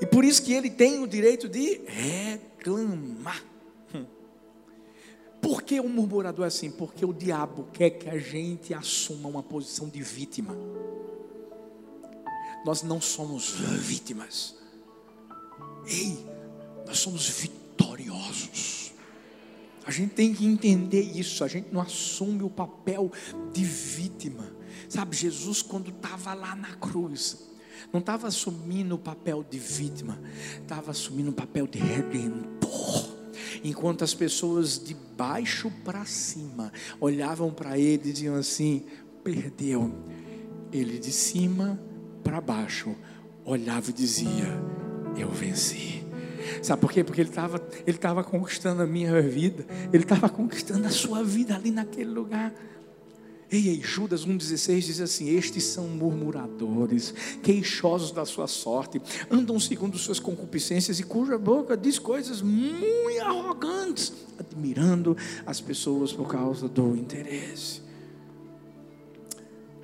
[0.00, 3.44] E por isso que ele tem o direito de reclamar.
[5.40, 6.70] Por que o murmurador é assim?
[6.70, 10.54] Porque o diabo quer que a gente assuma uma posição de vítima.
[12.64, 14.54] Nós não somos vítimas.
[15.86, 16.18] Ei,
[16.86, 18.79] nós somos vitoriosos.
[19.86, 21.42] A gente tem que entender isso.
[21.44, 23.10] A gente não assume o papel
[23.52, 24.46] de vítima.
[24.88, 27.48] Sabe, Jesus, quando estava lá na cruz,
[27.92, 30.20] não estava assumindo o papel de vítima,
[30.60, 33.10] estava assumindo o papel de redentor
[33.62, 38.84] enquanto as pessoas de baixo para cima olhavam para ele e diziam assim:
[39.22, 39.92] perdeu.
[40.72, 41.80] Ele de cima
[42.22, 42.94] para baixo
[43.44, 44.46] olhava e dizia:
[45.16, 45.99] Eu venci.
[46.62, 47.04] Sabe por quê?
[47.04, 51.54] Porque ele estava ele tava conquistando a minha vida, ele estava conquistando a sua vida
[51.54, 52.52] ali naquele lugar.
[53.50, 59.98] Ei, ei, Judas 1,16 diz assim: Estes são murmuradores, queixosos da sua sorte, andam segundo
[59.98, 66.96] suas concupiscências e cuja boca diz coisas muito arrogantes, admirando as pessoas por causa do
[66.96, 67.89] interesse.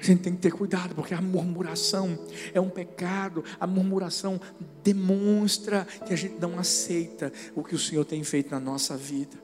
[0.07, 2.17] A gente tem que ter cuidado, porque a murmuração
[2.55, 4.41] é um pecado, a murmuração
[4.81, 9.37] demonstra que a gente não aceita o que o Senhor tem feito na nossa vida.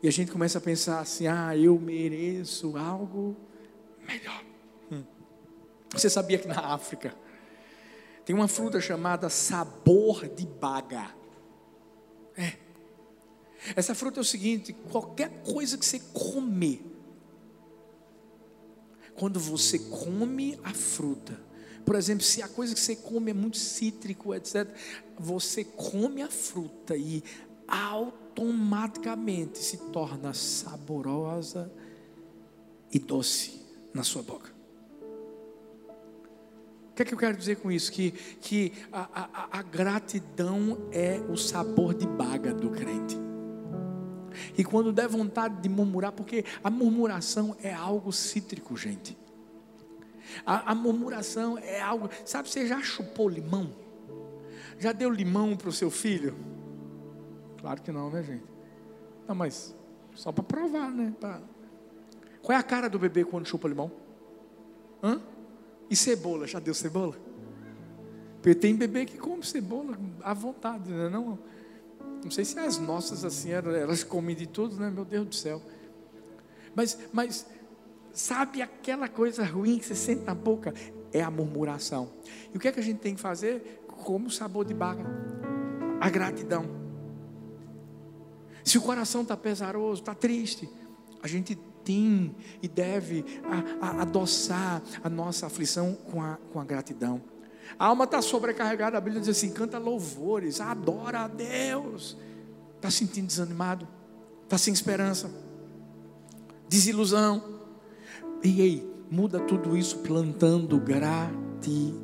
[0.00, 3.36] E a gente começa a pensar assim: ah, eu mereço algo
[4.06, 4.44] melhor.
[4.92, 5.02] Hum.
[5.90, 7.12] Você sabia que na África
[8.24, 11.10] tem uma fruta chamada sabor de baga?
[12.36, 12.52] É.
[13.74, 16.80] Essa fruta é o seguinte: qualquer coisa que você comer,
[19.18, 21.48] quando você come a fruta,
[21.88, 24.68] por exemplo, se a coisa que você come é muito cítrico, etc.,
[25.18, 27.24] você come a fruta e
[27.66, 31.72] automaticamente se torna saborosa
[32.92, 33.62] e doce
[33.94, 34.52] na sua boca.
[36.90, 37.90] O que é que eu quero dizer com isso?
[37.90, 43.27] Que, que a, a, a gratidão é o sabor de baga do crente.
[44.56, 49.16] E quando der vontade de murmurar, porque a murmuração é algo cítrico, gente.
[50.44, 52.08] A, a murmuração é algo.
[52.24, 53.72] Sabe, você já chupou limão?
[54.78, 56.36] Já deu limão para o seu filho?
[57.60, 58.44] Claro que não, né, gente?
[59.26, 59.74] Não, mas
[60.14, 61.12] só para provar, né?
[61.18, 61.40] Pra...
[62.42, 63.90] Qual é a cara do bebê quando chupa limão?
[65.02, 65.20] Hã?
[65.90, 66.46] E cebola?
[66.46, 67.16] Já deu cebola?
[68.40, 71.08] Porque tem bebê que come cebola à vontade, né?
[71.08, 71.38] não?
[72.22, 74.90] Não sei se as nossas assim, elas comem de tudo, né?
[74.90, 75.62] Meu Deus do céu.
[76.74, 77.46] Mas, mas
[78.12, 80.74] sabe aquela coisa ruim que você sente na boca?
[81.12, 82.10] É a murmuração.
[82.52, 83.82] E o que é que a gente tem que fazer?
[83.86, 85.04] Como sabor de baga.
[86.00, 86.64] A gratidão.
[88.64, 90.68] Se o coração está pesaroso, está triste,
[91.22, 93.24] a gente tem e deve
[93.80, 97.22] a, a, adoçar a nossa aflição com a, com a gratidão.
[97.78, 102.16] A alma está sobrecarregada, a Bíblia diz assim: canta louvores, adora a Deus.
[102.76, 103.88] Está sentindo desanimado?
[104.44, 105.30] Está sem esperança?
[106.68, 107.58] Desilusão?
[108.44, 111.98] E aí, muda tudo isso plantando gratidão.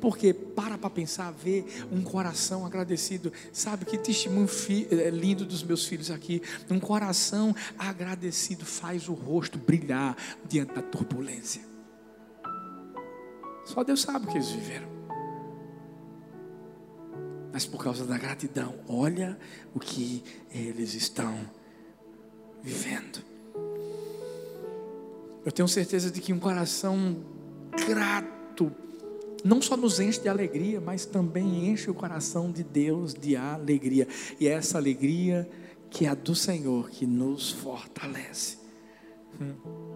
[0.00, 3.32] Porque para para pensar, ver um coração agradecido.
[3.52, 4.48] Sabe que testemunho
[4.90, 6.42] é lindo dos meus filhos aqui.
[6.70, 10.16] Um coração agradecido faz o rosto brilhar
[10.48, 11.71] diante da turbulência.
[13.64, 14.88] Só Deus sabe o que eles viveram.
[17.52, 19.38] Mas por causa da gratidão, olha
[19.74, 21.38] o que eles estão
[22.62, 23.22] vivendo.
[25.44, 27.16] Eu tenho certeza de que um coração
[27.86, 28.72] grato
[29.44, 34.06] não só nos enche de alegria, mas também enche o coração de Deus de alegria.
[34.38, 35.48] E é essa alegria
[35.90, 38.58] que é a do Senhor que nos fortalece.
[39.40, 39.91] Hum.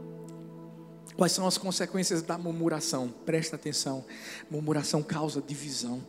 [1.16, 3.08] Quais são as consequências da murmuração?
[3.24, 4.04] Presta atenção.
[4.50, 6.02] Murmuração causa divisão.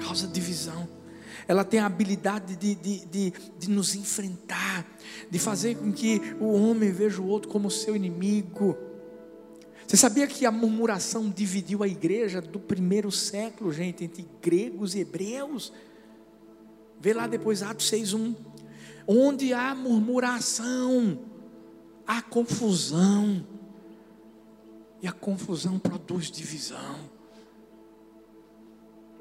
[0.00, 0.88] Causa divisão.
[1.46, 4.86] Ela tem a habilidade de, de, de, de nos enfrentar,
[5.30, 8.76] de fazer com que o homem veja o outro como seu inimigo.
[9.86, 15.00] Você sabia que a murmuração dividiu a igreja do primeiro século, gente, entre gregos e
[15.00, 15.72] hebreus?
[17.00, 18.34] Vê lá depois Atos 6:1.
[19.06, 21.18] Onde há murmuração,
[22.06, 23.44] há confusão.
[25.02, 27.10] E a confusão produz divisão.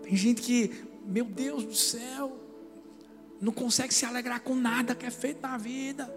[0.04, 0.72] Tem gente que,
[1.06, 2.38] meu Deus do céu,
[3.40, 6.14] não consegue se alegrar com nada que é feito na vida.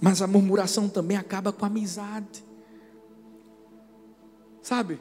[0.00, 2.44] Mas a murmuração também acaba com a amizade.
[4.62, 5.00] Sabe?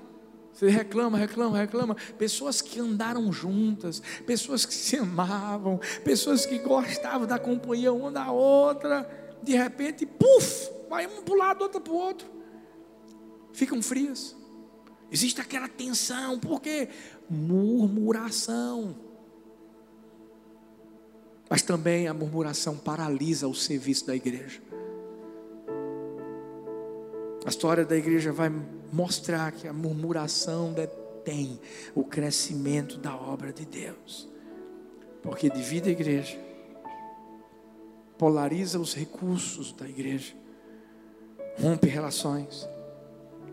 [0.53, 1.95] Você reclama, reclama, reclama.
[2.17, 8.31] Pessoas que andaram juntas, pessoas que se amavam, pessoas que gostavam da companhia uma da
[8.31, 9.05] outra,
[9.43, 12.27] de repente, puf, vai um para o lado, outra para o outro.
[13.51, 14.33] Ficam frias.
[15.11, 16.87] Existe aquela tensão, porque
[17.29, 18.95] murmuração.
[21.49, 24.61] Mas também a murmuração paralisa o serviço da igreja.
[27.45, 28.49] A história da igreja vai
[28.91, 31.59] mostrar que a murmuração detém
[31.93, 34.27] o crescimento da obra de Deus.
[35.21, 36.39] Porque divide a igreja,
[38.17, 40.33] polariza os recursos da igreja,
[41.57, 42.67] rompe relações,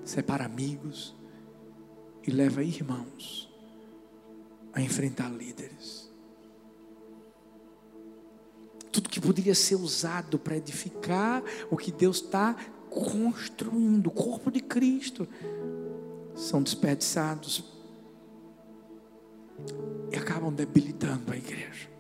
[0.05, 1.15] separa amigos
[2.27, 3.53] e leva irmãos
[4.73, 6.11] a enfrentar líderes.
[8.91, 12.55] Tudo que poderia ser usado para edificar o que Deus está
[12.91, 15.27] construindo o corpo de Cristo
[16.35, 17.65] são desperdiçados
[20.11, 21.91] e acabam debilitando a igreja.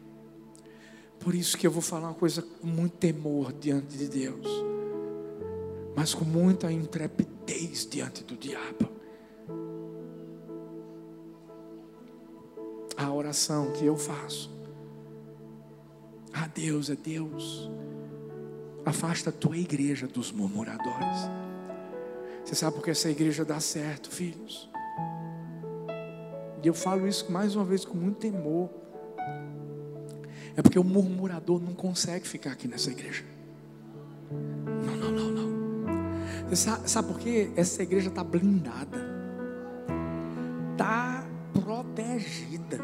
[1.18, 4.46] Por isso que eu vou falar uma coisa com muito temor diante de Deus,
[5.96, 8.90] mas com muita intrepidez diante do diabo.
[12.96, 14.50] A oração que eu faço
[16.32, 17.70] a Deus é Deus
[18.84, 21.30] Afasta a tua igreja dos murmuradores.
[22.44, 24.68] Você sabe porque essa igreja dá certo, filhos?
[26.62, 28.68] E eu falo isso mais uma vez com muito temor.
[30.56, 33.24] É porque o murmurador não consegue ficar aqui nessa igreja.
[34.30, 34.96] Não,
[36.56, 37.50] sabe, sabe por quê?
[37.56, 38.98] Essa igreja está blindada.
[40.72, 42.78] Está protegida.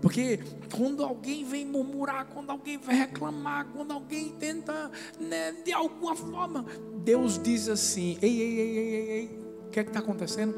[0.00, 0.38] Porque
[0.76, 6.64] quando alguém vem murmurar, quando alguém vem reclamar, quando alguém tenta, né, de alguma forma,
[7.02, 9.40] Deus diz assim: ei, ei, ei, ei, ei, ei.
[9.66, 10.54] o que é que está acontecendo?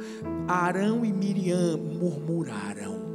[0.48, 3.06] Arão e Miriam murmuraram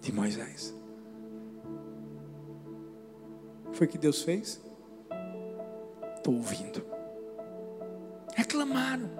[0.00, 0.72] de Moisés.
[3.72, 4.60] Foi o que Deus fez?
[6.22, 6.86] Estou ouvindo.
[8.36, 9.10] Reclamaram.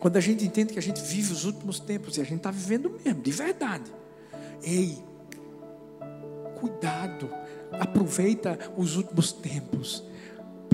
[0.00, 2.50] Quando a gente entende que a gente vive os últimos tempos, e a gente está
[2.50, 3.92] vivendo mesmo, de verdade.
[4.60, 4.98] Ei,
[6.58, 7.30] cuidado,
[7.70, 10.02] aproveita os últimos tempos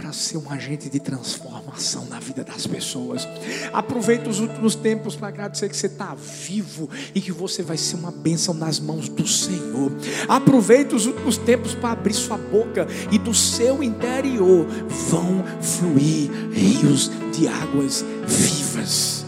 [0.06, 3.26] para ser um agente de transformação na vida das pessoas.
[3.72, 7.96] Aproveita os últimos tempos para agradecer que você está vivo e que você vai ser
[7.96, 9.90] uma bênção nas mãos do Senhor.
[10.28, 14.66] Aproveita os últimos tempos para abrir sua boca e do seu interior
[15.08, 19.26] vão fluir rios de águas vivas.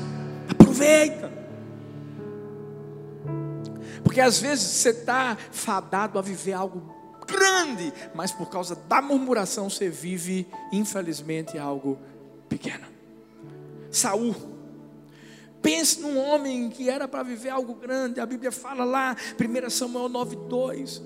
[0.49, 1.29] Aproveita.
[4.05, 6.98] Porque às vezes você está fadado a viver algo
[7.29, 11.99] grande, mas por causa da murmuração você vive, infelizmente, algo
[12.49, 12.87] pequeno.
[13.91, 14.35] Saul.
[15.61, 18.21] Pense num homem que era para viver algo grande.
[18.21, 21.03] A Bíblia fala lá, 1 Samuel 9,2,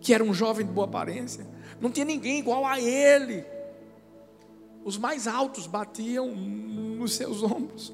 [0.00, 1.46] que era um jovem de boa aparência.
[1.80, 3.44] Não tinha ninguém igual a ele.
[4.84, 7.92] Os mais altos batiam nos seus ombros.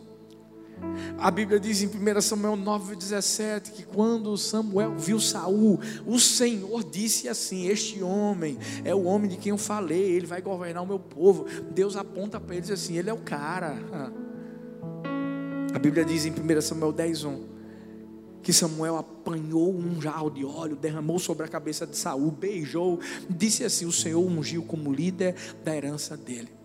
[1.19, 7.29] A Bíblia diz em 1 Samuel 9,17 que quando Samuel viu Saul, o Senhor disse
[7.29, 10.99] assim: Este homem é o homem de quem eu falei, ele vai governar o meu
[10.99, 11.47] povo.
[11.73, 13.77] Deus aponta para ele e diz assim: Ele é o cara.
[15.75, 17.59] A Bíblia diz em 1 Samuel 10,1
[18.43, 22.99] que Samuel apanhou um jarro de óleo, derramou sobre a cabeça de Saul, beijou,
[23.29, 26.58] disse assim: O Senhor ungiu como líder da herança dele.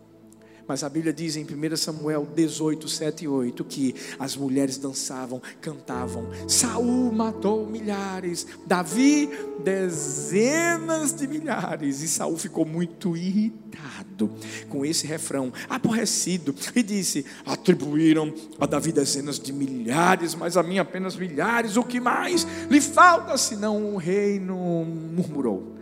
[0.68, 5.42] Mas a Bíblia diz em 1 Samuel 18, 7 e 8 que as mulheres dançavam,
[5.60, 6.28] cantavam.
[6.48, 9.30] Saul matou milhares, Davi
[9.64, 12.02] dezenas de milhares.
[12.02, 14.32] E Saul ficou muito irritado
[14.70, 20.80] com esse refrão, aborrecido, e disse: Atribuíram a Davi dezenas de milhares, mas a mim
[20.80, 21.76] apenas milhares.
[21.76, 24.56] O que mais lhe falta senão o reino?
[24.86, 25.74] Murmurou.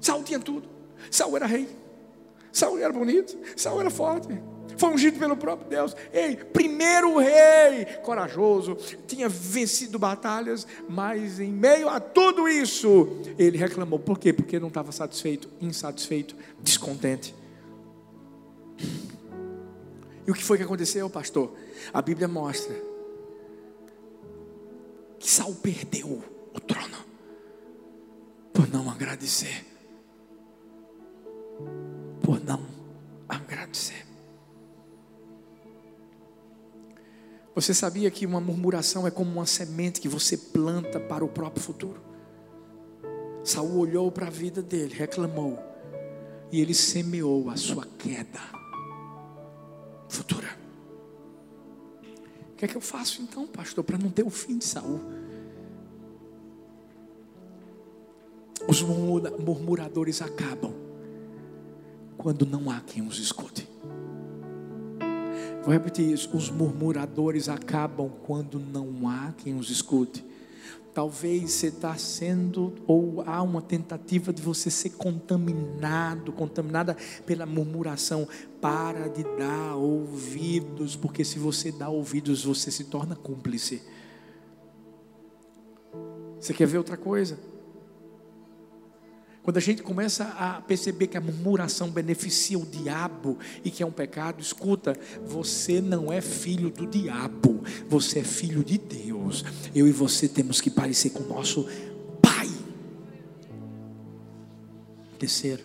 [0.00, 0.68] Saul tinha tudo.
[1.10, 1.83] Saul era rei.
[2.54, 4.28] Saul era bonito, Saul era forte.
[4.76, 5.96] Foi ungido pelo próprio Deus.
[6.12, 8.76] Ei, primeiro rei, corajoso,
[9.08, 13.98] tinha vencido batalhas, mas em meio a tudo isso, ele reclamou.
[13.98, 14.32] Por quê?
[14.32, 17.34] Porque não estava satisfeito, insatisfeito, descontente.
[20.26, 21.52] E o que foi que aconteceu, pastor?
[21.92, 22.74] A Bíblia mostra
[25.18, 26.22] que Saul perdeu
[26.54, 26.98] o trono
[28.52, 29.74] por não agradecer
[32.24, 32.60] por não
[33.28, 34.06] agradecer.
[37.54, 41.62] Você sabia que uma murmuração é como uma semente que você planta para o próprio
[41.62, 42.00] futuro?
[43.44, 45.58] Saul olhou para a vida dele, reclamou,
[46.50, 48.40] e ele semeou a sua queda
[50.08, 50.48] futura.
[52.52, 55.00] O que é que eu faço então, pastor, para não ter o fim de Saul?
[58.66, 60.83] Os murmuradores acabam
[62.24, 63.68] quando não há quem os escute.
[65.62, 70.24] Vou repetir isso: os murmuradores acabam quando não há quem os escute.
[70.94, 76.96] Talvez você está sendo, ou há uma tentativa de você ser contaminado, contaminada
[77.26, 78.26] pela murmuração.
[78.58, 83.82] Para de dar ouvidos, porque se você dá ouvidos, você se torna cúmplice.
[86.40, 87.38] Você quer ver outra coisa?
[89.44, 93.86] Quando a gente começa a perceber que a murmuração beneficia o diabo e que é
[93.86, 99.44] um pecado, escuta, você não é filho do diabo, você é filho de Deus.
[99.74, 101.68] Eu e você temos que parecer com o nosso
[102.22, 102.48] Pai.
[105.18, 105.62] Terceiro,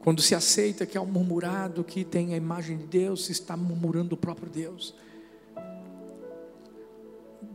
[0.00, 3.56] quando se aceita que é um murmurado que tem a imagem de Deus, se está
[3.56, 4.92] murmurando o próprio Deus.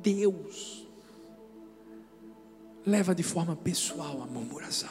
[0.01, 0.84] Deus
[2.85, 4.89] leva de forma pessoal a murmuração.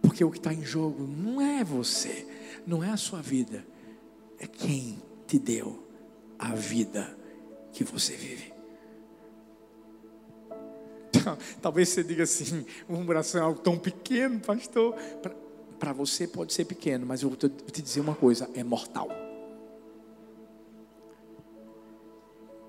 [0.00, 2.26] Porque o que está em jogo não é você,
[2.66, 3.66] não é a sua vida,
[4.38, 5.86] é quem te deu
[6.38, 7.16] a vida
[7.72, 8.52] que você vive.
[11.60, 14.94] Talvez você diga assim: murmuração é algo tão pequeno, pastor.
[15.78, 19.08] Para você pode ser pequeno, mas eu vou te dizer uma coisa: é mortal.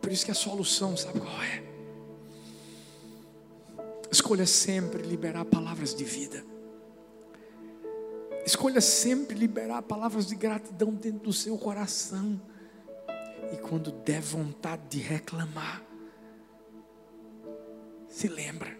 [0.02, 1.71] Por isso que a solução, sabe qual é?
[4.12, 6.44] Escolha sempre liberar palavras de vida.
[8.46, 12.42] Escolha sempre liberar palavras de gratidão dentro do seu coração.
[13.54, 15.82] E quando der vontade de reclamar,
[18.10, 18.78] se lembra.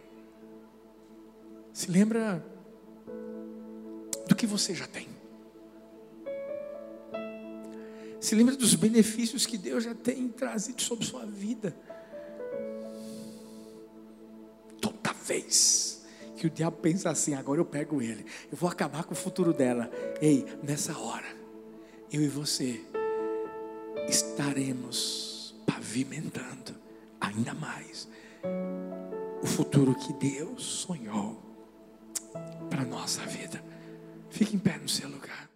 [1.72, 2.46] Se lembra
[4.28, 5.08] do que você já tem.
[8.20, 11.76] Se lembra dos benefícios que Deus já tem trazido sobre sua vida.
[15.32, 16.02] Vez
[16.36, 19.54] que o diabo pensa assim, agora eu pego ele, eu vou acabar com o futuro
[19.54, 19.92] dela.
[20.20, 21.36] Ei, nessa hora,
[22.12, 22.84] eu e você
[24.10, 26.76] estaremos pavimentando
[27.20, 28.10] ainda mais
[29.42, 31.40] o futuro que Deus sonhou
[32.70, 33.64] para a nossa vida.
[34.32, 35.51] Fique em pé no seu lugar.